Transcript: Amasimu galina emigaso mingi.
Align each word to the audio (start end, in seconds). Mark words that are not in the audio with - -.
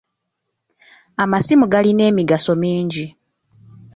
Amasimu 1.23 1.65
galina 1.73 2.03
emigaso 2.11 2.51
mingi. 2.61 3.05